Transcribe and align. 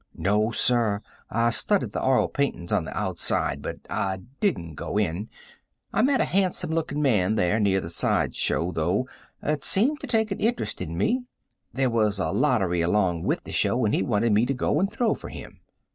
"No, 0.17 0.49
sir. 0.49 0.99
I 1.29 1.51
studied 1.51 1.91
the 1.91 2.03
oil 2.03 2.27
paintings 2.27 2.71
on 2.71 2.85
the 2.85 2.97
outside, 2.97 3.61
but 3.61 3.81
I 3.87 4.21
didn't 4.39 4.73
go 4.73 4.97
in, 4.97 5.29
I 5.93 6.01
met 6.01 6.19
a 6.19 6.25
handsome 6.25 6.71
looking 6.71 7.03
man 7.03 7.35
there 7.35 7.59
near 7.59 7.79
the 7.81 7.89
side 7.91 8.35
show, 8.35 8.71
though, 8.71 9.07
that 9.43 9.63
seemed 9.63 9.99
to 9.99 10.07
take 10.07 10.31
an 10.31 10.39
interest 10.39 10.81
in 10.81 10.97
me. 10.97 11.25
There 11.71 11.91
was 11.91 12.17
a 12.17 12.31
lottery 12.31 12.81
along 12.81 13.21
with 13.25 13.43
the 13.43 13.51
show 13.51 13.85
and 13.85 13.93
he 13.93 14.01
wanted 14.01 14.33
me 14.33 14.47
to 14.47 14.55
go 14.55 14.79
and 14.79 14.89
throw 14.89 15.13
for 15.13 15.29
him." 15.29 15.59